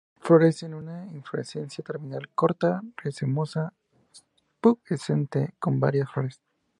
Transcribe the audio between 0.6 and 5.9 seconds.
en una inflorescencia terminal, corta, racemosa, pubescente con